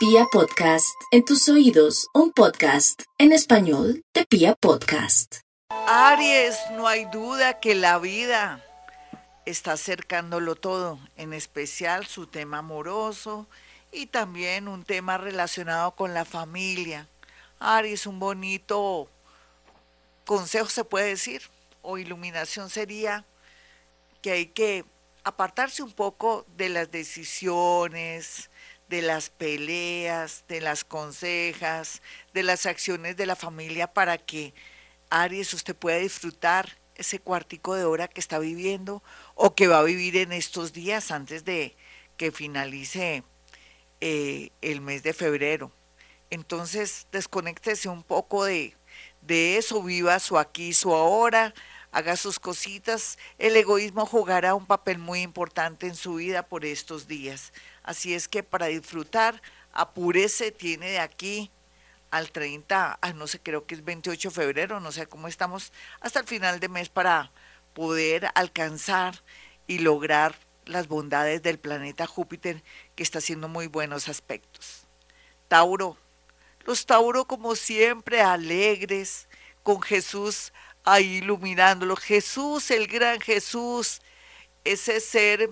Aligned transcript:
Pia 0.00 0.24
Podcast, 0.32 0.98
en 1.10 1.26
tus 1.26 1.46
oídos, 1.50 2.08
un 2.14 2.32
podcast 2.32 3.02
en 3.18 3.32
español 3.32 4.02
de 4.14 4.24
Pia 4.24 4.54
Podcast. 4.54 5.40
Aries, 5.86 6.56
no 6.72 6.88
hay 6.88 7.04
duda 7.04 7.60
que 7.60 7.74
la 7.74 7.98
vida 7.98 8.64
está 9.44 9.72
acercándolo 9.72 10.54
todo, 10.54 10.98
en 11.18 11.34
especial 11.34 12.06
su 12.06 12.26
tema 12.26 12.60
amoroso 12.60 13.46
y 13.92 14.06
también 14.06 14.68
un 14.68 14.84
tema 14.84 15.18
relacionado 15.18 15.94
con 15.94 16.14
la 16.14 16.24
familia. 16.24 17.06
Aries, 17.58 18.06
un 18.06 18.18
bonito 18.18 19.06
consejo 20.24 20.70
se 20.70 20.84
puede 20.84 21.08
decir, 21.08 21.42
o 21.82 21.98
iluminación 21.98 22.70
sería 22.70 23.26
que 24.22 24.30
hay 24.30 24.46
que 24.46 24.86
apartarse 25.24 25.82
un 25.82 25.92
poco 25.92 26.46
de 26.56 26.70
las 26.70 26.90
decisiones, 26.90 28.48
de 28.90 29.02
las 29.02 29.30
peleas, 29.30 30.44
de 30.48 30.60
las 30.60 30.82
consejas, 30.84 32.02
de 32.34 32.42
las 32.42 32.66
acciones 32.66 33.16
de 33.16 33.24
la 33.24 33.36
familia 33.36 33.86
para 33.86 34.18
que 34.18 34.52
Aries 35.10 35.54
usted 35.54 35.76
pueda 35.76 35.98
disfrutar 35.98 36.76
ese 36.96 37.20
cuartico 37.20 37.76
de 37.76 37.84
hora 37.84 38.08
que 38.08 38.18
está 38.18 38.40
viviendo 38.40 39.00
o 39.36 39.54
que 39.54 39.68
va 39.68 39.78
a 39.78 39.84
vivir 39.84 40.16
en 40.16 40.32
estos 40.32 40.72
días 40.72 41.12
antes 41.12 41.44
de 41.44 41.76
que 42.16 42.32
finalice 42.32 43.22
eh, 44.00 44.50
el 44.60 44.80
mes 44.80 45.04
de 45.04 45.14
febrero. 45.14 45.70
Entonces, 46.28 47.06
desconéctese 47.12 47.88
un 47.88 48.02
poco 48.02 48.44
de, 48.44 48.76
de 49.22 49.56
eso, 49.56 49.84
viva 49.84 50.18
su 50.18 50.36
aquí, 50.36 50.74
su 50.74 50.92
ahora, 50.92 51.54
haga 51.92 52.16
sus 52.16 52.38
cositas. 52.38 53.18
El 53.38 53.56
egoísmo 53.56 54.06
jugará 54.06 54.54
un 54.54 54.66
papel 54.66 54.98
muy 54.98 55.22
importante 55.22 55.86
en 55.86 55.94
su 55.94 56.14
vida 56.16 56.42
por 56.42 56.64
estos 56.64 57.06
días. 57.06 57.52
Así 57.82 58.14
es 58.14 58.28
que 58.28 58.42
para 58.42 58.66
disfrutar, 58.66 59.42
apúrese, 59.72 60.52
tiene 60.52 60.90
de 60.90 60.98
aquí 60.98 61.50
al 62.10 62.32
30, 62.32 62.98
no 63.14 63.26
sé, 63.26 63.40
creo 63.40 63.66
que 63.66 63.74
es 63.74 63.84
28 63.84 64.28
de 64.28 64.34
febrero, 64.34 64.80
no 64.80 64.90
sé 64.90 65.06
cómo 65.06 65.28
estamos, 65.28 65.72
hasta 66.00 66.20
el 66.20 66.26
final 66.26 66.58
de 66.58 66.68
mes 66.68 66.88
para 66.88 67.30
poder 67.72 68.28
alcanzar 68.34 69.22
y 69.66 69.78
lograr 69.78 70.34
las 70.66 70.88
bondades 70.88 71.42
del 71.42 71.58
planeta 71.58 72.06
Júpiter 72.06 72.62
que 72.96 73.02
está 73.02 73.18
haciendo 73.18 73.48
muy 73.48 73.68
buenos 73.68 74.08
aspectos. 74.08 74.86
Tauro, 75.46 75.96
los 76.64 76.84
Tauro 76.86 77.26
como 77.26 77.54
siempre 77.54 78.22
alegres, 78.22 79.28
con 79.62 79.82
Jesús 79.82 80.52
ahí 80.84 81.16
iluminándolo. 81.16 81.96
Jesús, 81.96 82.70
el 82.70 82.86
gran 82.86 83.20
Jesús, 83.20 84.00
ese 84.64 85.00
ser 85.00 85.50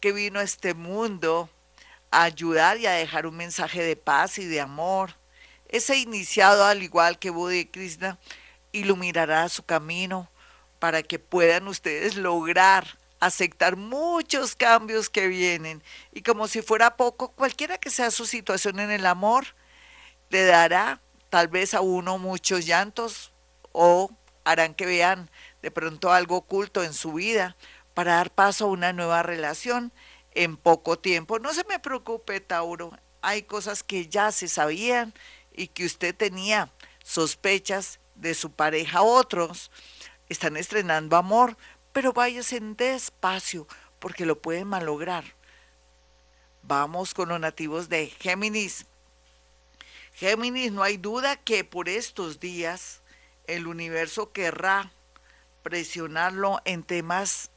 que 0.00 0.12
vino 0.12 0.40
a 0.40 0.42
este 0.42 0.74
mundo 0.74 1.48
a 2.10 2.22
ayudar 2.22 2.78
y 2.78 2.86
a 2.86 2.92
dejar 2.92 3.26
un 3.26 3.36
mensaje 3.36 3.82
de 3.82 3.96
paz 3.96 4.38
y 4.38 4.44
de 4.46 4.60
amor. 4.60 5.14
Ese 5.68 5.96
iniciado, 5.96 6.64
al 6.64 6.82
igual 6.82 7.18
que 7.18 7.30
Buda 7.30 7.56
y 7.56 7.66
Krishna, 7.66 8.18
iluminará 8.72 9.48
su 9.48 9.62
camino 9.64 10.30
para 10.78 11.02
que 11.02 11.18
puedan 11.18 11.66
ustedes 11.68 12.16
lograr 12.16 12.98
aceptar 13.20 13.76
muchos 13.76 14.54
cambios 14.54 15.08
que 15.08 15.26
vienen. 15.28 15.82
Y 16.12 16.22
como 16.22 16.48
si 16.48 16.62
fuera 16.62 16.96
poco, 16.96 17.28
cualquiera 17.32 17.78
que 17.78 17.90
sea 17.90 18.10
su 18.10 18.26
situación 18.26 18.78
en 18.78 18.90
el 18.90 19.06
amor, 19.06 19.46
le 20.30 20.44
dará 20.44 21.00
tal 21.30 21.48
vez 21.48 21.74
a 21.74 21.80
uno 21.80 22.18
muchos 22.18 22.66
llantos 22.66 23.32
o 23.72 24.10
harán 24.46 24.74
que 24.74 24.86
vean 24.86 25.28
de 25.60 25.72
pronto 25.72 26.12
algo 26.12 26.36
oculto 26.36 26.84
en 26.84 26.94
su 26.94 27.14
vida 27.14 27.56
para 27.94 28.14
dar 28.14 28.30
paso 28.30 28.66
a 28.66 28.68
una 28.68 28.92
nueva 28.92 29.24
relación 29.24 29.92
en 30.30 30.56
poco 30.56 31.00
tiempo. 31.00 31.40
No 31.40 31.52
se 31.52 31.64
me 31.64 31.80
preocupe, 31.80 32.40
Tauro. 32.40 32.96
Hay 33.22 33.42
cosas 33.42 33.82
que 33.82 34.06
ya 34.06 34.30
se 34.30 34.46
sabían 34.46 35.12
y 35.52 35.66
que 35.66 35.84
usted 35.84 36.14
tenía 36.14 36.70
sospechas 37.02 37.98
de 38.14 38.34
su 38.34 38.52
pareja. 38.52 39.02
Otros 39.02 39.72
están 40.28 40.56
estrenando 40.56 41.16
amor, 41.16 41.56
pero 41.92 42.12
váyase 42.12 42.60
despacio 42.60 43.66
porque 43.98 44.26
lo 44.26 44.40
pueden 44.40 44.68
malograr. 44.68 45.24
Vamos 46.62 47.14
con 47.14 47.30
los 47.30 47.40
nativos 47.40 47.88
de 47.88 48.06
Géminis. 48.06 48.86
Géminis, 50.14 50.70
no 50.70 50.84
hay 50.84 50.98
duda 50.98 51.34
que 51.34 51.64
por 51.64 51.88
estos 51.88 52.38
días 52.38 53.02
el 53.46 53.66
universo 53.66 54.32
querrá 54.32 54.92
presionarlo 55.62 56.60
en 56.64 56.82
temas 56.82 57.50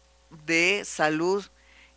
de 0.45 0.83
salud 0.85 1.45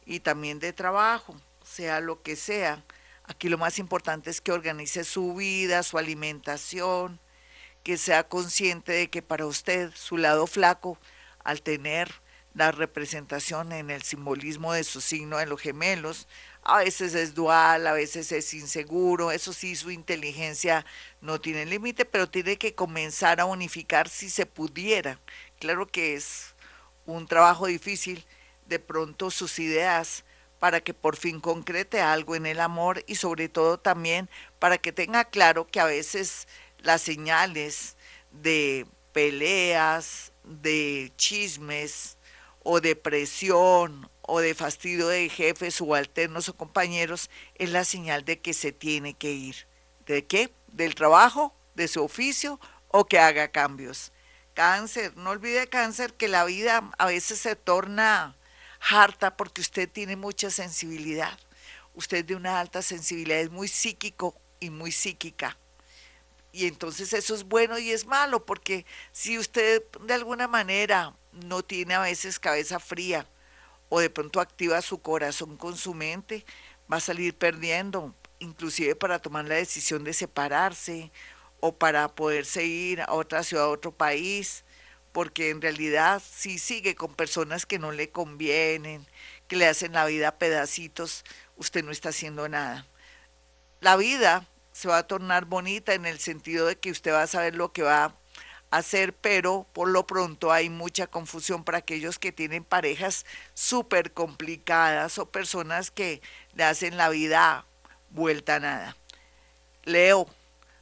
y 0.04 0.20
también 0.20 0.58
de 0.58 0.72
trabajo, 0.72 1.34
sea 1.64 2.00
lo 2.00 2.22
que 2.22 2.36
sea. 2.36 2.84
Aquí 3.24 3.48
lo 3.48 3.58
más 3.58 3.78
importante 3.78 4.30
es 4.30 4.40
que 4.40 4.52
organice 4.52 5.04
su 5.04 5.34
vida, 5.34 5.82
su 5.82 5.98
alimentación, 5.98 7.20
que 7.82 7.96
sea 7.96 8.28
consciente 8.28 8.92
de 8.92 9.10
que 9.10 9.22
para 9.22 9.46
usted 9.46 9.90
su 9.94 10.16
lado 10.16 10.46
flaco, 10.46 10.98
al 11.44 11.62
tener 11.62 12.12
la 12.54 12.70
representación 12.72 13.72
en 13.72 13.90
el 13.90 14.02
simbolismo 14.02 14.72
de 14.72 14.84
su 14.84 15.00
signo 15.00 15.40
en 15.40 15.48
los 15.48 15.60
gemelos, 15.60 16.28
a 16.62 16.78
veces 16.78 17.14
es 17.14 17.34
dual, 17.34 17.86
a 17.86 17.92
veces 17.92 18.30
es 18.30 18.54
inseguro, 18.54 19.32
eso 19.32 19.52
sí, 19.52 19.74
su 19.74 19.90
inteligencia 19.90 20.84
no 21.20 21.40
tiene 21.40 21.66
límite, 21.66 22.04
pero 22.04 22.28
tiene 22.28 22.56
que 22.56 22.74
comenzar 22.74 23.40
a 23.40 23.46
unificar 23.46 24.08
si 24.08 24.30
se 24.30 24.46
pudiera. 24.46 25.18
Claro 25.58 25.86
que 25.86 26.14
es 26.14 26.54
un 27.06 27.26
trabajo 27.26 27.66
difícil, 27.66 28.24
de 28.66 28.78
pronto 28.78 29.30
sus 29.30 29.58
ideas 29.58 30.24
para 30.58 30.80
que 30.80 30.94
por 30.94 31.16
fin 31.16 31.40
concrete 31.40 32.00
algo 32.00 32.36
en 32.36 32.46
el 32.46 32.60
amor 32.60 33.02
y 33.08 33.16
sobre 33.16 33.48
todo 33.48 33.78
también 33.78 34.30
para 34.60 34.78
que 34.78 34.92
tenga 34.92 35.24
claro 35.24 35.66
que 35.66 35.80
a 35.80 35.86
veces 35.86 36.46
las 36.78 37.02
señales 37.02 37.96
de 38.30 38.86
peleas, 39.12 40.32
de 40.44 41.12
chismes 41.16 42.16
o 42.64 42.80
de 42.80 42.96
presión 42.96 44.10
o 44.22 44.40
de 44.40 44.54
fastidio 44.54 45.08
de 45.08 45.28
jefes 45.28 45.74
subalternos 45.74 46.48
o 46.48 46.56
compañeros 46.56 47.30
es 47.56 47.70
la 47.70 47.84
señal 47.84 48.24
de 48.24 48.40
que 48.40 48.54
se 48.54 48.72
tiene 48.72 49.14
que 49.14 49.32
ir. 49.32 49.66
¿De 50.06 50.24
qué? 50.24 50.52
¿Del 50.68 50.94
trabajo? 50.94 51.54
¿De 51.74 51.88
su 51.88 52.02
oficio? 52.02 52.60
¿O 52.88 53.06
que 53.06 53.18
haga 53.18 53.48
cambios? 53.48 54.12
Cáncer, 54.54 55.16
no 55.16 55.30
olvide 55.30 55.66
cáncer 55.66 56.14
que 56.14 56.28
la 56.28 56.44
vida 56.44 56.90
a 56.98 57.06
veces 57.06 57.38
se 57.38 57.56
torna 57.56 58.36
harta 58.90 59.36
porque 59.36 59.60
usted 59.60 59.88
tiene 59.88 60.16
mucha 60.16 60.50
sensibilidad. 60.50 61.38
Usted 61.94 62.24
de 62.24 62.36
una 62.36 62.60
alta 62.60 62.82
sensibilidad 62.82 63.40
es 63.40 63.50
muy 63.50 63.68
psíquico 63.68 64.34
y 64.60 64.70
muy 64.70 64.92
psíquica. 64.92 65.56
Y 66.52 66.66
entonces 66.66 67.12
eso 67.14 67.34
es 67.34 67.44
bueno 67.44 67.78
y 67.78 67.90
es 67.90 68.06
malo 68.06 68.44
porque 68.44 68.84
si 69.10 69.38
usted 69.38 69.82
de 70.02 70.14
alguna 70.14 70.48
manera 70.48 71.14
no 71.32 71.62
tiene 71.62 71.94
a 71.94 72.00
veces 72.00 72.38
cabeza 72.38 72.78
fría 72.78 73.26
o 73.88 74.00
de 74.00 74.10
pronto 74.10 74.40
activa 74.40 74.82
su 74.82 75.00
corazón 75.00 75.56
con 75.56 75.76
su 75.76 75.94
mente, 75.94 76.44
va 76.92 76.98
a 76.98 77.00
salir 77.00 77.34
perdiendo, 77.36 78.14
inclusive 78.38 78.94
para 78.94 79.18
tomar 79.18 79.46
la 79.46 79.54
decisión 79.54 80.04
de 80.04 80.12
separarse 80.12 81.10
o 81.60 81.74
para 81.74 82.08
poderse 82.08 82.64
ir 82.64 83.00
a 83.00 83.12
otra 83.12 83.42
ciudad, 83.42 83.64
a 83.64 83.68
otro 83.68 83.92
país 83.92 84.64
porque 85.12 85.50
en 85.50 85.60
realidad 85.60 86.22
si 86.26 86.58
sigue 86.58 86.94
con 86.94 87.14
personas 87.14 87.66
que 87.66 87.78
no 87.78 87.92
le 87.92 88.10
convienen, 88.10 89.06
que 89.46 89.56
le 89.56 89.66
hacen 89.66 89.92
la 89.92 90.06
vida 90.06 90.28
a 90.28 90.38
pedacitos, 90.38 91.24
usted 91.56 91.84
no 91.84 91.92
está 91.92 92.08
haciendo 92.08 92.48
nada. 92.48 92.86
La 93.80 93.96
vida 93.96 94.46
se 94.82 94.88
va 94.88 94.98
a 94.98 95.06
tornar 95.06 95.44
bonita 95.44 95.94
en 95.94 96.06
el 96.06 96.18
sentido 96.18 96.66
de 96.66 96.76
que 96.76 96.90
usted 96.90 97.12
va 97.12 97.22
a 97.22 97.28
saber 97.28 97.54
lo 97.54 97.72
que 97.72 97.84
va 97.84 98.06
a 98.06 98.14
hacer, 98.72 99.14
pero 99.14 99.64
por 99.72 99.88
lo 99.88 100.08
pronto 100.08 100.50
hay 100.50 100.70
mucha 100.70 101.06
confusión 101.06 101.62
para 101.62 101.78
aquellos 101.78 102.18
que 102.18 102.32
tienen 102.32 102.64
parejas 102.64 103.24
súper 103.54 104.12
complicadas 104.12 105.18
o 105.18 105.26
personas 105.26 105.92
que 105.92 106.20
le 106.54 106.64
hacen 106.64 106.96
la 106.96 107.10
vida 107.10 107.64
vuelta 108.10 108.56
a 108.56 108.58
nada. 108.58 108.96
Leo, 109.84 110.26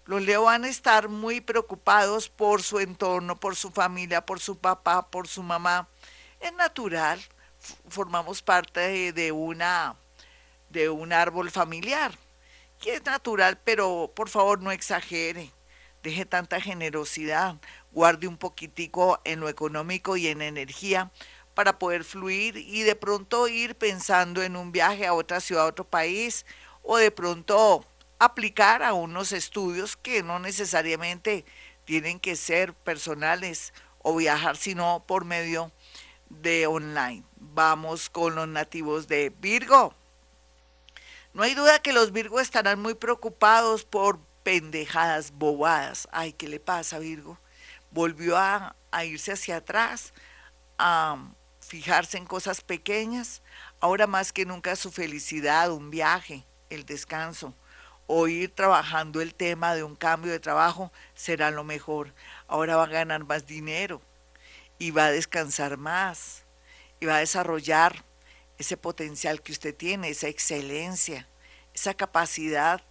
los 0.06 0.23
Leo 0.23 0.44
van 0.44 0.64
a 0.64 0.69
estar 0.69 1.11
muy 1.11 1.43
preocupados 1.43 2.31
por 2.31 2.62
su 2.62 2.79
entorno, 2.79 3.38
por 3.38 3.55
su 3.55 3.70
familia, 3.70 4.25
por 4.25 4.41
su 4.41 4.56
papá, 4.56 5.11
por 5.11 5.29
su 5.29 5.43
mamá. 5.43 5.88
Es 6.41 6.55
natural, 6.55 7.20
formamos 7.91 8.41
parte 8.41 9.12
de, 9.12 9.31
una 9.31 9.94
de 10.70 10.88
un 10.88 11.12
árbol 11.12 11.50
familiar, 11.50 12.12
que 12.81 12.94
es 12.94 13.05
natural, 13.05 13.59
pero 13.62 14.11
por 14.15 14.29
favor 14.29 14.62
no 14.62 14.73
exagere, 14.73 15.53
deje 16.03 16.25
tanta 16.25 16.61
generosidad, 16.61 17.56
guarde 17.93 18.27
un 18.27 18.38
poquitico 18.38 19.21
en 19.25 19.41
lo 19.41 19.49
económico 19.49 20.17
y 20.17 20.29
en 20.29 20.43
energía 20.43 21.11
para 21.55 21.79
poder 21.79 22.05
fluir 22.05 22.56
y 22.56 22.82
de 22.82 22.97
pronto 22.97 23.47
ir 23.47 23.75
pensando 23.75 24.43
en 24.43 24.56
un 24.56 24.73
viaje 24.73 25.06
a 25.06 25.12
otra 25.12 25.41
ciudad, 25.41 25.65
a 25.65 25.69
otro 25.69 25.85
país, 25.85 26.47
o 26.82 26.97
de 26.97 27.11
pronto 27.11 27.85
aplicar 28.19 28.82
a 28.82 28.94
unos 28.94 29.32
estudios 29.32 29.97
que 29.97 30.23
no 30.23 30.38
necesariamente 30.38 31.44
tienen 31.85 32.19
que 32.19 32.37
ser 32.37 32.73
personales 32.73 33.75
o 34.03 34.17
viajar, 34.17 34.56
sino 34.56 35.05
por 35.06 35.25
medio 35.25 35.71
de 36.31 36.67
online. 36.67 37.25
Vamos 37.37 38.09
con 38.09 38.37
los 38.37 38.49
nativos 38.49 39.09
de 39.09 39.31
Virgo. 39.41 39.94
No 41.32 41.43
hay 41.43 41.55
duda 41.55 41.81
que 41.81 41.93
los 41.93 42.12
Virgo 42.12 42.41
estarán 42.41 42.81
muy 42.81 42.94
preocupados 42.94 43.85
por 43.85 44.19
pendejadas, 44.43 45.32
bobadas. 45.32 46.09
Ay, 46.11 46.32
¿qué 46.32 46.49
le 46.49 46.61
pasa, 46.61 46.99
Virgo? 46.99 47.38
Volvió 47.91 48.37
a, 48.37 48.75
a 48.91 49.05
irse 49.05 49.32
hacia 49.32 49.56
atrás, 49.56 50.12
a 50.79 51.17
fijarse 51.61 52.19
en 52.19 52.27
cosas 52.27 52.62
pequeñas. 52.62 53.43
Ahora 53.81 54.06
más 54.06 54.32
que 54.32 54.44
nunca 54.44 54.75
su 54.77 54.91
felicidad, 54.91 55.71
un 55.71 55.91
viaje, 55.91 56.44
el 56.69 56.85
descanso 56.85 57.55
o 58.12 58.27
ir 58.27 58.53
trabajando 58.53 59.21
el 59.21 59.37
tema 59.37 59.77
de 59.77 59.85
un 59.85 59.94
cambio 59.94 60.32
de 60.32 60.41
trabajo 60.41 60.91
será 61.15 61.53
lo 61.53 61.62
mejor. 61.62 62.12
Ahora 62.49 62.75
va 62.75 62.82
a 62.82 62.88
ganar 62.88 63.25
más 63.25 63.47
dinero 63.47 64.03
y 64.81 64.91
va 64.91 65.05
a 65.05 65.11
descansar 65.12 65.77
más 65.77 66.43
y 66.99 67.06
va 67.06 67.17
a 67.17 67.21
desarrollar 67.21 68.05
ese 68.61 68.77
potencial 68.77 69.41
que 69.41 69.53
usted 69.53 69.75
tiene, 69.75 70.11
esa 70.11 70.29
excelencia, 70.29 71.27
esa 71.73 71.95
capacidad 71.95 72.83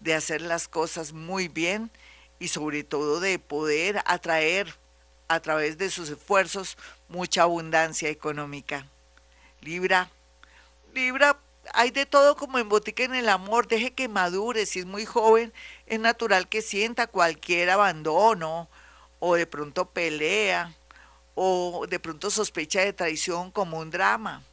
de 0.00 0.12
hacer 0.12 0.42
las 0.42 0.68
cosas 0.68 1.14
muy 1.14 1.48
bien 1.48 1.90
y 2.38 2.48
sobre 2.48 2.84
todo 2.84 3.20
de 3.20 3.38
poder 3.38 4.02
atraer 4.04 4.76
a 5.28 5.40
través 5.40 5.78
de 5.78 5.88
sus 5.88 6.10
esfuerzos 6.10 6.76
mucha 7.08 7.42
abundancia 7.42 8.10
económica. 8.10 8.86
Libra, 9.62 10.10
Libra, 10.92 11.40
hay 11.72 11.90
de 11.90 12.04
todo 12.04 12.36
como 12.36 12.58
en 12.58 12.68
botica 12.68 13.02
en 13.04 13.14
el 13.14 13.30
amor, 13.30 13.66
deje 13.66 13.94
que 13.94 14.08
madure, 14.08 14.66
si 14.66 14.80
es 14.80 14.86
muy 14.86 15.06
joven, 15.06 15.54
es 15.86 16.00
natural 16.00 16.50
que 16.50 16.60
sienta 16.60 17.06
cualquier 17.06 17.70
abandono 17.70 18.68
o 19.20 19.36
de 19.36 19.46
pronto 19.46 19.86
pelea 19.86 20.74
o 21.34 21.86
de 21.88 21.98
pronto 21.98 22.30
sospecha 22.30 22.82
de 22.82 22.92
traición 22.92 23.50
como 23.50 23.78
un 23.78 23.88
drama. 23.88 24.44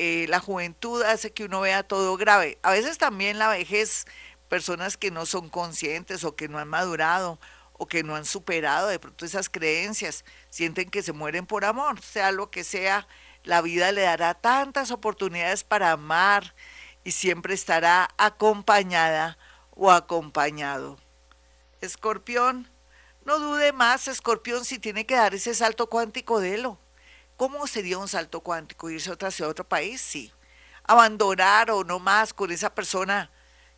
Eh, 0.00 0.26
la 0.28 0.38
juventud 0.38 1.02
hace 1.02 1.32
que 1.32 1.42
uno 1.42 1.60
vea 1.60 1.82
todo 1.82 2.16
grave. 2.16 2.56
A 2.62 2.70
veces 2.70 2.98
también 2.98 3.36
la 3.36 3.48
vejez, 3.48 4.04
personas 4.48 4.96
que 4.96 5.10
no 5.10 5.26
son 5.26 5.48
conscientes 5.48 6.22
o 6.22 6.36
que 6.36 6.46
no 6.46 6.60
han 6.60 6.68
madurado 6.68 7.40
o 7.72 7.86
que 7.88 8.04
no 8.04 8.14
han 8.14 8.24
superado 8.24 8.86
de 8.86 9.00
pronto 9.00 9.26
esas 9.26 9.50
creencias, 9.50 10.24
sienten 10.50 10.88
que 10.88 11.02
se 11.02 11.12
mueren 11.12 11.46
por 11.46 11.64
amor, 11.64 12.00
sea 12.00 12.30
lo 12.30 12.48
que 12.48 12.62
sea, 12.62 13.08
la 13.42 13.60
vida 13.60 13.90
le 13.90 14.02
dará 14.02 14.34
tantas 14.34 14.92
oportunidades 14.92 15.64
para 15.64 15.90
amar 15.90 16.54
y 17.02 17.10
siempre 17.10 17.54
estará 17.54 18.08
acompañada 18.18 19.36
o 19.70 19.90
acompañado. 19.90 20.96
Escorpión, 21.80 22.70
no 23.24 23.40
dude 23.40 23.72
más, 23.72 24.06
Escorpión, 24.06 24.64
si 24.64 24.78
tiene 24.78 25.06
que 25.06 25.16
dar 25.16 25.34
ese 25.34 25.54
salto 25.54 25.88
cuántico 25.88 26.38
de 26.38 26.58
lo. 26.58 26.78
¿Cómo 27.38 27.68
sería 27.68 27.98
un 27.98 28.08
salto 28.08 28.40
cuántico? 28.40 28.90
¿Irse 28.90 29.10
a 29.10 29.12
otra 29.12 29.28
a 29.28 29.46
otro 29.46 29.62
país? 29.62 30.00
Sí. 30.00 30.32
Abandonar 30.82 31.70
o 31.70 31.84
no 31.84 32.00
más 32.00 32.34
con 32.34 32.50
esa 32.50 32.74
persona 32.74 33.30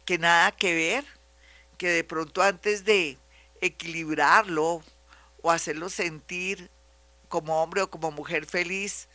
que 0.06 0.16
nada 0.16 0.50
que 0.50 0.74
ver, 0.74 1.04
que 1.76 1.90
de 1.90 2.02
pronto 2.02 2.40
antes 2.40 2.86
de 2.86 3.18
equilibrarlo 3.60 4.82
o 5.42 5.50
hacerlo 5.50 5.90
sentir 5.90 6.70
como 7.28 7.62
hombre 7.62 7.82
o 7.82 7.90
como 7.90 8.10
mujer 8.10 8.46
feliz, 8.46 9.10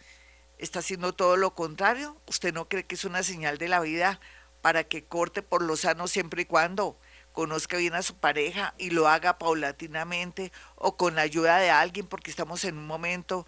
está 0.59 0.77
haciendo 0.77 1.11
todo 1.11 1.37
lo 1.37 1.55
contrario. 1.55 2.15
¿Usted 2.27 2.53
no 2.53 2.69
cree 2.69 2.85
que 2.85 2.93
es 2.93 3.03
una 3.03 3.23
señal 3.23 3.57
de 3.57 3.67
la 3.67 3.79
vida 3.79 4.19
para 4.61 4.83
que 4.83 5.05
corte 5.05 5.41
por 5.41 5.63
lo 5.63 5.75
sano 5.75 6.07
siempre 6.07 6.43
y 6.43 6.45
cuando 6.45 6.99
conozca 7.31 7.77
bien 7.77 7.95
a 7.95 8.03
su 8.03 8.15
pareja 8.15 8.75
y 8.77 8.91
lo 8.91 9.07
haga 9.07 9.39
paulatinamente 9.39 10.51
o 10.75 10.97
con 10.97 11.15
la 11.15 11.23
ayuda 11.23 11.57
de 11.57 11.71
alguien, 11.71 12.05
porque 12.05 12.29
estamos 12.29 12.63
en 12.63 12.77
un 12.77 12.85
momento 12.85 13.47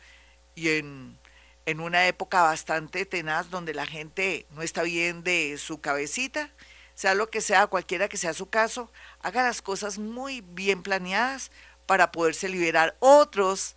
y 0.57 0.69
en, 0.69 1.19
en 1.67 1.79
una 1.79 2.07
época 2.07 2.41
bastante 2.41 3.05
tenaz 3.05 3.51
donde 3.51 3.75
la 3.75 3.85
gente 3.85 4.47
no 4.49 4.63
está 4.63 4.81
bien 4.81 5.23
de 5.23 5.55
su 5.59 5.79
cabecita, 5.81 6.49
sea 6.95 7.13
lo 7.13 7.29
que 7.29 7.41
sea, 7.41 7.67
cualquiera 7.67 8.09
que 8.09 8.17
sea 8.17 8.33
su 8.33 8.49
caso, 8.49 8.91
haga 9.19 9.43
las 9.43 9.61
cosas 9.61 9.99
muy 9.99 10.41
bien 10.41 10.81
planeadas 10.81 11.51
para 11.85 12.11
poderse 12.11 12.49
liberar. 12.49 12.97
Otros 12.99 13.75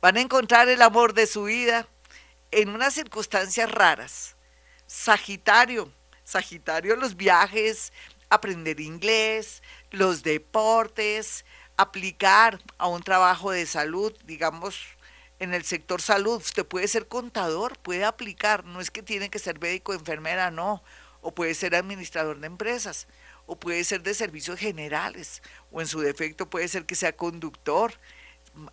van 0.00 0.16
a 0.16 0.20
encontrar 0.20 0.68
el 0.68 0.82
amor 0.82 1.14
de 1.14 1.28
su 1.28 1.44
vida 1.44 1.86
en 2.50 2.70
unas 2.70 2.94
circunstancias 2.94 3.70
raras. 3.70 4.34
Sagitario, 4.88 5.92
Sagitario, 6.24 6.96
los 6.96 7.16
viajes, 7.16 7.92
aprender 8.30 8.80
inglés, 8.80 9.62
los 9.92 10.24
deportes, 10.24 11.44
aplicar 11.76 12.60
a 12.78 12.88
un 12.88 13.04
trabajo 13.04 13.52
de 13.52 13.64
salud, 13.64 14.12
digamos, 14.24 14.95
en 15.38 15.54
el 15.54 15.64
sector 15.64 16.00
salud. 16.00 16.36
Usted 16.36 16.66
puede 16.66 16.88
ser 16.88 17.08
contador, 17.08 17.78
puede 17.78 18.04
aplicar, 18.04 18.64
no 18.64 18.80
es 18.80 18.90
que 18.90 19.02
tiene 19.02 19.30
que 19.30 19.38
ser 19.38 19.60
médico, 19.60 19.92
enfermera, 19.92 20.50
no, 20.50 20.82
o 21.20 21.34
puede 21.34 21.54
ser 21.54 21.74
administrador 21.74 22.40
de 22.40 22.46
empresas, 22.46 23.06
o 23.46 23.56
puede 23.56 23.84
ser 23.84 24.02
de 24.02 24.14
servicios 24.14 24.58
generales, 24.58 25.42
o 25.70 25.80
en 25.80 25.86
su 25.86 26.00
defecto 26.00 26.48
puede 26.48 26.68
ser 26.68 26.86
que 26.86 26.94
sea 26.94 27.16
conductor. 27.16 27.92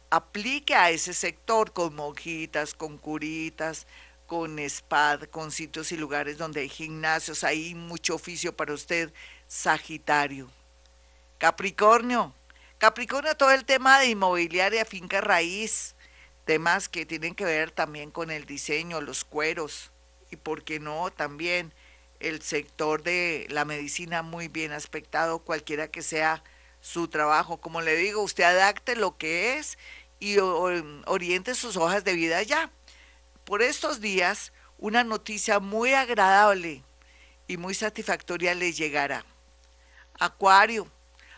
Aplique 0.10 0.75
a 0.75 0.89
ese 0.89 1.13
sector 1.13 1.74
con 1.74 1.95
monjitas, 1.95 2.74
con 2.74 2.98
curitas, 2.98 3.86
con 4.25 4.57
SPAD, 4.57 5.25
con 5.25 5.51
sitios 5.51 5.92
y 5.92 5.98
lugares 5.98 6.38
donde 6.38 6.62
hay 6.62 6.69
gimnasios, 6.69 7.44
hay 7.44 7.75
mucho 7.75 8.15
oficio 8.15 8.56
para 8.56 8.74
usted 8.74 9.12
Sagitario. 9.48 10.50
Capricornio. 11.38 12.33
Capricornio, 12.77 13.36
todo 13.36 13.51
el 13.51 13.65
tema 13.65 14.00
de 14.00 14.07
inmobiliaria, 14.07 14.86
finca 14.86 15.21
raíz, 15.21 15.95
temas 16.45 16.90
que 16.90 17.06
tienen 17.06 17.36
que 17.36 17.45
ver 17.45 17.72
también 17.72 18.12
con 18.12 18.31
el 18.31 18.45
diseño, 18.45 19.01
los 19.01 19.24
cueros 19.24 19.92
y, 20.31 20.36
por 20.36 20.63
qué 20.63 20.80
no, 20.80 21.12
también 21.12 21.74
el 22.19 22.42
sector 22.42 23.04
de 23.04 23.48
la 23.50 23.66
medicina 23.66 24.22
muy 24.22 24.48
bien 24.48 24.72
aspectado, 24.72 25.40
cualquiera 25.40 25.90
que 25.90 26.01
sea 26.01 26.44
su 26.81 27.07
trabajo. 27.07 27.57
Como 27.57 27.81
le 27.81 27.95
digo, 27.95 28.22
usted 28.22 28.44
adapte 28.44 28.95
lo 28.95 29.18
que 29.18 29.57
es 29.57 29.78
y 30.19 30.38
oriente 30.40 31.54
sus 31.56 31.75
hojas 31.75 32.04
de 32.04 32.13
vida 32.13 32.42
ya. 32.44 32.72
Por 33.44 33.62
estos 33.62 34.00
días, 34.00 34.54
una 34.78 35.04
noticia 35.04 35.60
muy 35.60 35.94
agradable 35.94 36.84
y 37.48 37.57
muy 37.57 37.74
satisfactoria 37.74 38.56
le 38.56 38.72
llegará. 38.72 39.25
Acuario. 40.19 40.88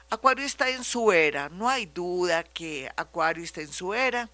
Acuario 0.10 0.46
está 0.46 0.69
en 0.69 0.84
su 0.84 1.12
era, 1.12 1.50
no 1.50 1.68
hay 1.68 1.88
duda 1.88 2.44
que 2.44 2.92
Acuario 2.96 3.44
está 3.44 3.62
en 3.62 3.74
su 3.74 3.96
era 3.96 4.30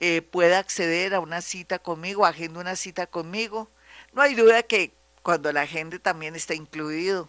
eh, 0.00 0.22
pueda 0.22 0.58
acceder 0.58 1.14
a 1.14 1.20
una 1.20 1.42
cita 1.42 1.78
conmigo, 1.78 2.26
agenda 2.26 2.60
una 2.60 2.76
cita 2.76 3.06
conmigo. 3.06 3.70
No 4.12 4.22
hay 4.22 4.34
duda 4.34 4.62
que 4.62 4.92
cuando 5.22 5.52
la 5.52 5.66
gente 5.66 5.98
también 5.98 6.36
está 6.36 6.54
incluido 6.54 7.28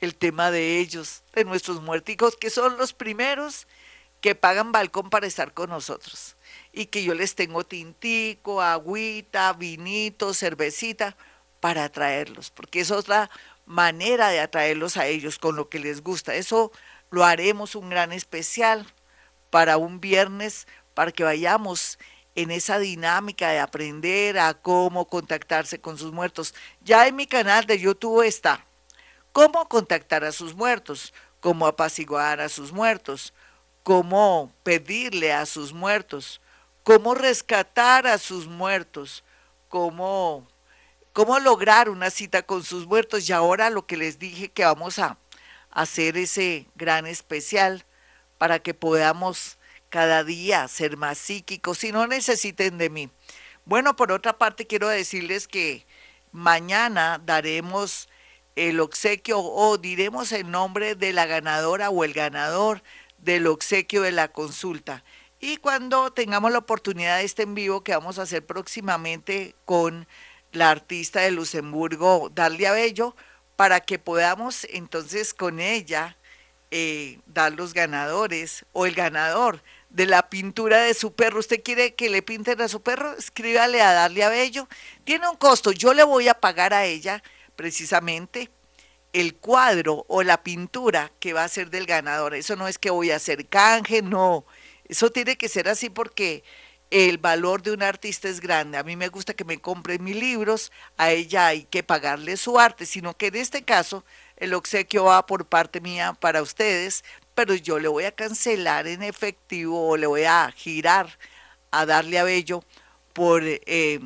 el 0.00 0.16
tema 0.16 0.50
de 0.50 0.80
ellos, 0.80 1.22
de 1.34 1.44
nuestros 1.44 1.80
muerticos, 1.82 2.36
que 2.36 2.50
son 2.50 2.76
los 2.76 2.92
primeros 2.92 3.68
que 4.20 4.34
pagan 4.34 4.72
balcón 4.72 5.10
para 5.10 5.26
estar 5.26 5.52
con 5.52 5.70
nosotros. 5.70 6.36
Y 6.72 6.86
que 6.86 7.04
yo 7.04 7.14
les 7.14 7.34
tengo 7.34 7.64
tintico, 7.64 8.62
agüita, 8.62 9.52
vinito, 9.52 10.34
cervecita 10.34 11.16
para 11.64 11.84
atraerlos, 11.84 12.50
porque 12.50 12.80
es 12.80 12.90
otra 12.90 13.30
manera 13.64 14.28
de 14.28 14.38
atraerlos 14.38 14.98
a 14.98 15.06
ellos 15.06 15.38
con 15.38 15.56
lo 15.56 15.70
que 15.70 15.78
les 15.78 16.02
gusta. 16.02 16.34
Eso 16.34 16.70
lo 17.08 17.24
haremos 17.24 17.74
un 17.74 17.88
gran 17.88 18.12
especial 18.12 18.86
para 19.48 19.78
un 19.78 19.98
viernes, 19.98 20.66
para 20.92 21.10
que 21.10 21.24
vayamos 21.24 21.98
en 22.34 22.50
esa 22.50 22.78
dinámica 22.78 23.48
de 23.48 23.60
aprender 23.60 24.38
a 24.38 24.52
cómo 24.52 25.06
contactarse 25.06 25.80
con 25.80 25.96
sus 25.96 26.12
muertos. 26.12 26.54
Ya 26.82 27.06
en 27.06 27.16
mi 27.16 27.26
canal 27.26 27.64
de 27.64 27.78
YouTube 27.78 28.20
está 28.20 28.62
cómo 29.32 29.66
contactar 29.66 30.22
a 30.22 30.32
sus 30.32 30.54
muertos, 30.54 31.14
cómo 31.40 31.66
apaciguar 31.66 32.42
a 32.42 32.50
sus 32.50 32.72
muertos, 32.72 33.32
cómo 33.82 34.52
pedirle 34.64 35.32
a 35.32 35.46
sus 35.46 35.72
muertos, 35.72 36.42
cómo 36.82 37.14
rescatar 37.14 38.06
a 38.06 38.18
sus 38.18 38.48
muertos, 38.48 39.24
cómo, 39.70 40.46
cómo 41.14 41.38
lograr 41.38 41.88
una 41.88 42.10
cita 42.10 42.42
con 42.42 42.62
sus 42.62 42.86
muertos. 42.86 43.26
Y 43.26 43.32
ahora 43.32 43.70
lo 43.70 43.86
que 43.86 43.96
les 43.96 44.18
dije 44.18 44.50
que 44.50 44.66
vamos 44.66 44.98
a 44.98 45.16
hacer 45.70 46.18
ese 46.18 46.66
gran 46.74 47.06
especial 47.06 47.86
para 48.36 48.58
que 48.58 48.74
podamos 48.74 49.56
cada 49.88 50.24
día 50.24 50.68
ser 50.68 50.98
más 50.98 51.16
psíquicos 51.16 51.82
y 51.84 51.92
no 51.92 52.06
necesiten 52.06 52.76
de 52.76 52.90
mí. 52.90 53.10
Bueno, 53.64 53.96
por 53.96 54.12
otra 54.12 54.36
parte 54.36 54.66
quiero 54.66 54.88
decirles 54.88 55.48
que 55.48 55.86
mañana 56.32 57.20
daremos 57.24 58.08
el 58.56 58.80
obsequio 58.80 59.38
o 59.40 59.78
diremos 59.78 60.32
el 60.32 60.50
nombre 60.50 60.96
de 60.96 61.12
la 61.12 61.26
ganadora 61.26 61.90
o 61.90 62.04
el 62.04 62.12
ganador 62.12 62.82
del 63.18 63.46
obsequio 63.46 64.02
de 64.02 64.12
la 64.12 64.28
consulta. 64.28 65.04
Y 65.40 65.58
cuando 65.58 66.12
tengamos 66.12 66.50
la 66.50 66.58
oportunidad 66.58 67.18
de 67.18 67.24
este 67.24 67.42
en 67.44 67.54
vivo 67.54 67.84
que 67.84 67.94
vamos 67.94 68.18
a 68.18 68.22
hacer 68.22 68.44
próximamente 68.44 69.54
con 69.64 70.08
la 70.54 70.70
artista 70.70 71.20
de 71.20 71.30
Luxemburgo, 71.30 72.30
Darlia 72.34 72.72
Bello, 72.72 73.16
para 73.56 73.80
que 73.80 73.98
podamos 73.98 74.66
entonces 74.70 75.34
con 75.34 75.60
ella 75.60 76.16
eh, 76.70 77.20
dar 77.26 77.52
los 77.52 77.72
ganadores 77.72 78.64
o 78.72 78.86
el 78.86 78.94
ganador 78.94 79.62
de 79.90 80.06
la 80.06 80.28
pintura 80.28 80.80
de 80.80 80.94
su 80.94 81.12
perro. 81.14 81.38
¿Usted 81.38 81.62
quiere 81.62 81.94
que 81.94 82.10
le 82.10 82.22
pinten 82.22 82.60
a 82.60 82.68
su 82.68 82.82
perro? 82.82 83.16
Escríbale 83.16 83.80
a 83.80 83.92
Darlia 83.92 84.28
Bello. 84.28 84.68
Tiene 85.04 85.28
un 85.28 85.36
costo, 85.36 85.70
yo 85.70 85.94
le 85.94 86.02
voy 86.02 86.28
a 86.28 86.34
pagar 86.34 86.74
a 86.74 86.84
ella 86.84 87.22
precisamente 87.54 88.50
el 89.12 89.36
cuadro 89.36 90.04
o 90.08 90.24
la 90.24 90.42
pintura 90.42 91.12
que 91.20 91.32
va 91.32 91.44
a 91.44 91.48
ser 91.48 91.70
del 91.70 91.86
ganador. 91.86 92.34
Eso 92.34 92.56
no 92.56 92.66
es 92.66 92.78
que 92.78 92.90
voy 92.90 93.12
a 93.12 93.16
hacer 93.16 93.46
canje, 93.46 94.02
no. 94.02 94.44
Eso 94.88 95.10
tiene 95.10 95.36
que 95.36 95.48
ser 95.48 95.68
así 95.68 95.88
porque 95.88 96.42
el 96.94 97.18
valor 97.18 97.60
de 97.60 97.72
un 97.72 97.82
artista 97.82 98.28
es 98.28 98.40
grande. 98.40 98.78
A 98.78 98.84
mí 98.84 98.94
me 98.94 99.08
gusta 99.08 99.34
que 99.34 99.44
me 99.44 99.60
compren 99.60 100.04
mis 100.04 100.14
libros, 100.14 100.70
a 100.96 101.10
ella 101.10 101.48
hay 101.48 101.64
que 101.64 101.82
pagarle 101.82 102.36
su 102.36 102.56
arte, 102.56 102.86
sino 102.86 103.16
que 103.16 103.26
en 103.26 103.34
este 103.34 103.64
caso 103.64 104.04
el 104.36 104.54
obsequio 104.54 105.04
va 105.06 105.26
por 105.26 105.44
parte 105.46 105.80
mía 105.80 106.12
para 106.12 106.40
ustedes, 106.40 107.04
pero 107.34 107.52
yo 107.56 107.80
le 107.80 107.88
voy 107.88 108.04
a 108.04 108.12
cancelar 108.12 108.86
en 108.86 109.02
efectivo 109.02 109.88
o 109.88 109.96
le 109.96 110.06
voy 110.06 110.22
a 110.22 110.52
girar 110.54 111.18
a 111.72 111.84
darle 111.84 112.20
a 112.20 112.22
Bello 112.22 112.62
por 113.12 113.42
eh, 113.44 113.98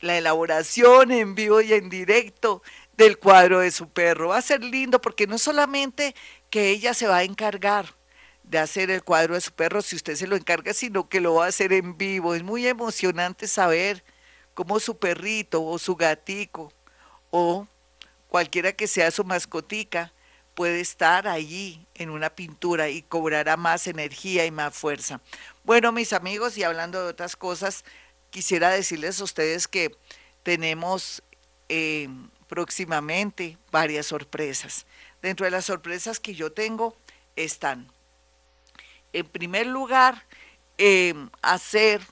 la 0.00 0.18
elaboración 0.18 1.12
en 1.12 1.36
vivo 1.36 1.60
y 1.60 1.72
en 1.74 1.88
directo 1.90 2.60
del 2.96 3.18
cuadro 3.18 3.60
de 3.60 3.70
su 3.70 3.88
perro. 3.88 4.30
Va 4.30 4.38
a 4.38 4.42
ser 4.42 4.64
lindo 4.64 5.00
porque 5.00 5.28
no 5.28 5.38
solamente 5.38 6.16
que 6.50 6.70
ella 6.70 6.92
se 6.92 7.06
va 7.06 7.18
a 7.18 7.22
encargar 7.22 7.94
de 8.42 8.58
hacer 8.58 8.90
el 8.90 9.02
cuadro 9.02 9.34
de 9.34 9.40
su 9.40 9.52
perro 9.52 9.82
si 9.82 9.96
usted 9.96 10.16
se 10.16 10.26
lo 10.26 10.36
encarga, 10.36 10.74
sino 10.74 11.08
que 11.08 11.20
lo 11.20 11.34
va 11.34 11.46
a 11.46 11.48
hacer 11.48 11.72
en 11.72 11.96
vivo. 11.96 12.34
Es 12.34 12.42
muy 12.42 12.66
emocionante 12.66 13.46
saber 13.48 14.04
cómo 14.54 14.80
su 14.80 14.98
perrito 14.98 15.64
o 15.64 15.78
su 15.78 15.96
gatico 15.96 16.72
o 17.30 17.66
cualquiera 18.28 18.72
que 18.72 18.86
sea 18.86 19.10
su 19.10 19.24
mascotica 19.24 20.12
puede 20.54 20.80
estar 20.80 21.26
allí 21.26 21.86
en 21.94 22.10
una 22.10 22.30
pintura 22.30 22.88
y 22.88 23.02
cobrará 23.02 23.56
más 23.56 23.86
energía 23.86 24.44
y 24.44 24.50
más 24.50 24.74
fuerza. 24.74 25.20
Bueno, 25.64 25.92
mis 25.92 26.12
amigos, 26.12 26.58
y 26.58 26.62
hablando 26.62 27.02
de 27.02 27.08
otras 27.08 27.36
cosas, 27.36 27.84
quisiera 28.30 28.70
decirles 28.70 29.20
a 29.20 29.24
ustedes 29.24 29.66
que 29.66 29.96
tenemos 30.42 31.22
eh, 31.68 32.08
próximamente 32.48 33.56
varias 33.70 34.06
sorpresas. 34.06 34.86
Dentro 35.22 35.44
de 35.44 35.50
las 35.50 35.66
sorpresas 35.66 36.20
que 36.20 36.34
yo 36.34 36.52
tengo 36.52 36.96
están, 37.36 37.90
en 39.12 39.26
primer 39.26 39.66
lugar, 39.66 40.26
em, 40.78 41.30
hacer 41.42 42.02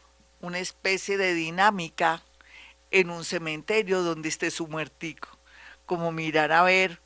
una 0.40 0.58
especie 0.58 1.16
de 1.16 1.34
dinámica 1.34 2.22
en 2.90 3.10
un 3.10 3.24
cementerio 3.24 4.02
donde 4.02 4.28
esté 4.28 4.50
su 4.50 4.66
muertico, 4.66 5.28
como 5.86 6.12
mirar 6.12 6.52
a 6.52 6.62
ver 6.62 7.00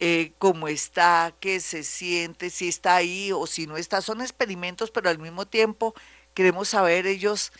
eh, 0.00 0.32
cómo 0.38 0.66
está, 0.66 1.32
qué 1.38 1.60
se 1.60 1.84
siente, 1.84 2.50
si 2.50 2.68
está 2.68 2.96
ahí 2.96 3.30
o 3.32 3.46
si 3.46 3.68
no 3.68 3.76
está. 3.76 4.00
Son 4.00 4.20
experimentos, 4.20 4.90
pero 4.90 5.08
al 5.08 5.20
mismo 5.20 5.46
tiempo 5.46 5.94
queremos 6.34 6.70
saber 6.70 7.06
ellos 7.06 7.52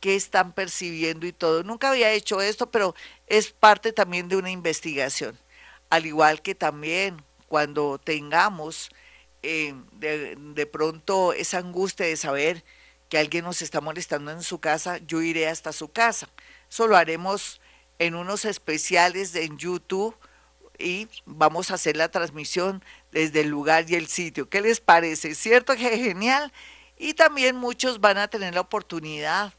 qué 0.00 0.14
están 0.14 0.52
percibiendo 0.52 1.26
y 1.26 1.32
todo. 1.32 1.64
Nunca 1.64 1.90
había 1.90 2.12
hecho 2.12 2.40
esto, 2.40 2.70
pero 2.70 2.94
es 3.26 3.50
parte 3.50 3.92
también 3.92 4.28
de 4.28 4.36
una 4.36 4.50
investigación. 4.50 5.36
Al 5.90 6.06
igual 6.06 6.40
que 6.40 6.54
también 6.54 7.20
cuando 7.48 7.98
tengamos 7.98 8.90
eh, 9.42 9.74
de, 9.92 10.66
pronto 10.66 11.32
esa 11.32 11.58
angustia 11.58 12.06
de 12.06 12.16
saber 12.16 12.64
que 13.08 13.18
alguien 13.18 13.44
nos 13.44 13.62
está 13.62 13.80
molestando 13.80 14.30
en 14.30 14.42
su 14.42 14.60
casa, 14.60 14.98
yo 14.98 15.22
iré 15.22 15.48
hasta 15.48 15.72
su 15.72 15.90
casa. 15.90 16.28
Eso 16.68 16.86
lo 16.86 16.96
haremos 16.96 17.60
en 17.98 18.14
unos 18.14 18.44
especiales 18.44 19.34
en 19.34 19.56
YouTube 19.58 20.14
y 20.78 21.08
vamos 21.24 21.70
a 21.70 21.74
hacer 21.74 21.96
la 21.96 22.10
transmisión 22.10 22.84
desde 23.10 23.40
el 23.40 23.48
lugar 23.48 23.90
y 23.90 23.94
el 23.94 24.08
sitio. 24.08 24.48
¿Qué 24.48 24.60
les 24.60 24.80
parece? 24.80 25.34
¿Cierto 25.34 25.74
que 25.74 25.96
genial? 25.98 26.52
Y 26.96 27.14
también 27.14 27.56
muchos 27.56 28.00
van 28.00 28.18
a 28.18 28.28
tener 28.28 28.54
la 28.54 28.60
oportunidad 28.60 29.54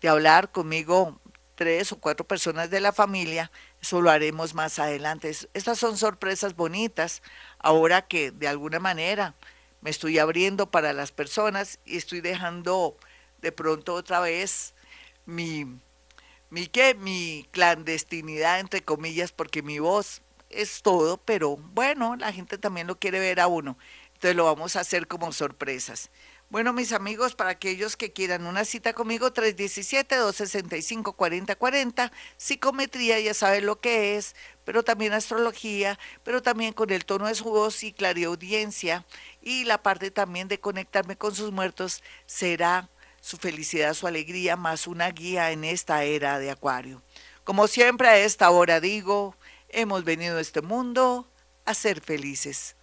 de 0.00 0.08
hablar 0.08 0.50
conmigo 0.50 1.20
tres 1.54 1.92
o 1.92 1.98
cuatro 1.98 2.26
personas 2.26 2.70
de 2.70 2.80
la 2.80 2.92
familia, 2.92 3.50
eso 3.80 4.00
lo 4.00 4.10
haremos 4.10 4.54
más 4.54 4.78
adelante. 4.78 5.30
Estas 5.52 5.78
son 5.78 5.96
sorpresas 5.96 6.56
bonitas, 6.56 7.22
ahora 7.64 8.02
que 8.02 8.30
de 8.30 8.46
alguna 8.46 8.78
manera 8.78 9.34
me 9.80 9.90
estoy 9.90 10.18
abriendo 10.18 10.70
para 10.70 10.92
las 10.92 11.12
personas 11.12 11.78
y 11.86 11.96
estoy 11.96 12.20
dejando 12.20 12.96
de 13.40 13.52
pronto 13.52 13.94
otra 13.94 14.20
vez 14.20 14.74
mi, 15.24 15.66
mi, 16.50 16.66
¿qué? 16.66 16.94
mi 16.94 17.48
clandestinidad, 17.52 18.60
entre 18.60 18.82
comillas, 18.82 19.32
porque 19.32 19.62
mi 19.62 19.78
voz 19.78 20.20
es 20.50 20.82
todo, 20.82 21.16
pero 21.16 21.56
bueno, 21.56 22.16
la 22.16 22.32
gente 22.32 22.58
también 22.58 22.86
lo 22.86 22.98
quiere 22.98 23.18
ver 23.18 23.40
a 23.40 23.46
uno. 23.46 23.78
Entonces 24.12 24.36
lo 24.36 24.44
vamos 24.44 24.76
a 24.76 24.80
hacer 24.80 25.06
como 25.06 25.32
sorpresas. 25.32 26.10
Bueno, 26.54 26.72
mis 26.72 26.92
amigos, 26.92 27.34
para 27.34 27.50
aquellos 27.50 27.96
que 27.96 28.12
quieran 28.12 28.46
una 28.46 28.64
cita 28.64 28.92
conmigo, 28.92 29.34
317-265-4040, 29.34 32.12
psicometría, 32.36 33.18
ya 33.18 33.34
saben 33.34 33.66
lo 33.66 33.80
que 33.80 34.16
es, 34.16 34.36
pero 34.64 34.84
también 34.84 35.14
astrología, 35.14 35.98
pero 36.22 36.42
también 36.42 36.72
con 36.72 36.90
el 36.90 37.06
tono 37.06 37.26
de 37.26 37.34
su 37.34 37.46
voz 37.46 37.82
y 37.82 37.92
clariaudiencia. 37.92 39.04
Y 39.42 39.64
la 39.64 39.82
parte 39.82 40.12
también 40.12 40.46
de 40.46 40.60
conectarme 40.60 41.16
con 41.16 41.34
sus 41.34 41.50
muertos 41.50 42.04
será 42.24 42.88
su 43.20 43.36
felicidad, 43.36 43.92
su 43.94 44.06
alegría, 44.06 44.54
más 44.54 44.86
una 44.86 45.10
guía 45.10 45.50
en 45.50 45.64
esta 45.64 46.04
era 46.04 46.38
de 46.38 46.52
Acuario. 46.52 47.02
Como 47.42 47.66
siempre 47.66 48.06
a 48.06 48.18
esta 48.18 48.48
hora 48.50 48.78
digo, 48.78 49.34
hemos 49.70 50.04
venido 50.04 50.38
a 50.38 50.40
este 50.40 50.62
mundo 50.62 51.28
a 51.64 51.74
ser 51.74 52.00
felices. 52.00 52.76